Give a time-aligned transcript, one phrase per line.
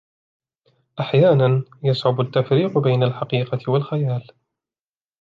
[0.99, 4.27] أحيانا، يصعب التفريق بين الحقيقة و الخيال.